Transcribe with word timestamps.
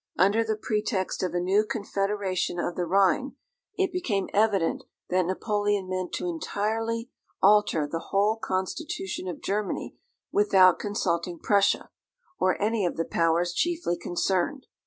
Under 0.17 0.43
the 0.43 0.55
pretext 0.55 1.21
of 1.21 1.35
a 1.35 1.39
new 1.39 1.63
Confederation 1.63 2.57
of 2.57 2.75
the 2.75 2.87
Rhine, 2.87 3.35
it 3.77 3.91
became 3.93 4.29
evident 4.33 4.83
that 5.11 5.27
Napoleon 5.27 5.87
meant 5.87 6.11
to 6.13 6.25
entirely 6.27 7.11
alter 7.39 7.85
the 7.87 8.05
whole 8.09 8.35
constitution 8.37 9.27
of 9.27 9.43
Germany 9.43 9.93
without 10.31 10.79
consulting 10.79 11.37
Prussia, 11.37 11.91
or 12.39 12.59
any 12.59 12.83
of 12.83 12.97
the 12.97 13.05
Powers 13.05 13.53
chiefly 13.53 13.95
concerned. 13.95 14.65